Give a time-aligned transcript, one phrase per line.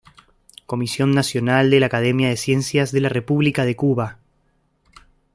[0.65, 4.17] Comisión Nacional de la Academia de Ciencias de la República de Cuba.